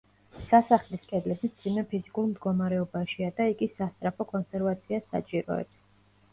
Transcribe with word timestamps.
სასახლის 0.43 1.03
კედლები 1.11 1.49
მძიმე 1.51 1.83
ფიზიკურ 1.91 2.25
მდგომარეობაშია 2.31 3.31
და 3.43 3.49
იგი 3.55 3.69
სასწრაფო 3.77 4.31
კონსერვაციას 4.35 5.09
საჭიროებს. 5.15 5.81